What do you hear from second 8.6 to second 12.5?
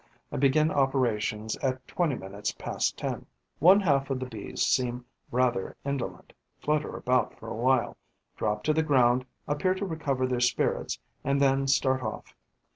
to the ground, appear to recover their spirits and then start off.